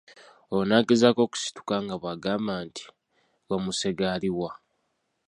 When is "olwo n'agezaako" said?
0.53-1.21